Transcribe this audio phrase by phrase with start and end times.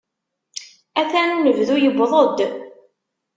[1.01, 2.39] Atan unebdu yewweḍ-d.